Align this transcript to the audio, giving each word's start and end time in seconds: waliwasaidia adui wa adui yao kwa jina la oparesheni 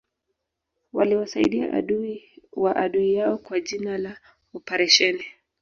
waliwasaidia 0.93 1.73
adui 1.73 2.29
wa 2.53 2.75
adui 2.75 3.13
yao 3.13 3.37
kwa 3.37 3.59
jina 3.61 3.97
la 3.97 4.17
oparesheni 4.53 5.23